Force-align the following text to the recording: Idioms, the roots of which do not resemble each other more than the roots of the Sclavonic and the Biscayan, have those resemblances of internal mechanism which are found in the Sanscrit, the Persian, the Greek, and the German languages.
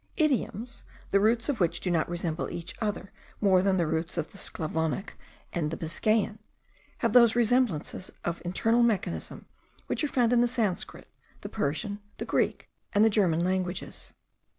Idioms, 0.17 0.83
the 1.11 1.19
roots 1.19 1.47
of 1.47 1.59
which 1.59 1.79
do 1.79 1.91
not 1.91 2.09
resemble 2.09 2.49
each 2.49 2.73
other 2.81 3.11
more 3.39 3.61
than 3.61 3.77
the 3.77 3.85
roots 3.85 4.17
of 4.17 4.31
the 4.31 4.39
Sclavonic 4.39 5.13
and 5.53 5.69
the 5.69 5.77
Biscayan, 5.77 6.39
have 7.05 7.13
those 7.13 7.35
resemblances 7.35 8.11
of 8.25 8.41
internal 8.43 8.81
mechanism 8.81 9.45
which 9.85 10.03
are 10.03 10.07
found 10.07 10.33
in 10.33 10.41
the 10.41 10.47
Sanscrit, 10.47 11.07
the 11.41 11.49
Persian, 11.49 11.99
the 12.17 12.25
Greek, 12.25 12.67
and 12.93 13.05
the 13.05 13.11
German 13.11 13.43
languages. 13.45 14.11